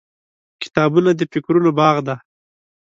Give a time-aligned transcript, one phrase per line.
[0.61, 2.15] •کتابونه د فکرونو باغ دی.